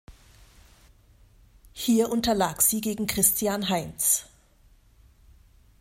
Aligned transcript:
Hier 1.73 2.09
unterlag 2.09 2.63
sie 2.63 2.81
gegen 2.81 3.05
Christian 3.05 3.69
Heinz. 3.69 4.25